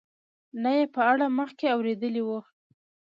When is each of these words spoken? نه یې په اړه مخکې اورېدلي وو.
نه 0.63 0.71
یې 0.77 0.85
په 0.95 1.01
اړه 1.11 1.25
مخکې 1.39 1.65
اورېدلي 1.75 2.21
وو. 2.25 2.39